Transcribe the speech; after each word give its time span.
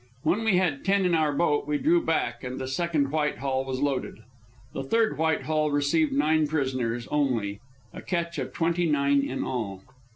When 0.23 0.43
we 0.43 0.57
had 0.57 0.83
ten 0.83 1.05
in 1.05 1.13
our 1.13 1.31
boat 1.31 1.67
we 1.67 1.77
drew 1.77 2.03
back, 2.03 2.43
and 2.43 2.57
the 2.57 2.67
second 2.67 3.11
Whitehall 3.11 3.63
was 3.65 3.81
loaded. 3.81 4.23
The 4.73 4.81
third 4.81 5.15
Whitehall 5.15 5.69
received 5.69 6.11
nine 6.11 6.47
prisoners 6.47 7.07
only 7.09 7.59
a 7.93 8.01
catch 8.01 8.39
of 8.39 8.51
twenty 8.51 8.87
nine 8.87 9.21
in 9.21 9.43
all. 9.43 9.83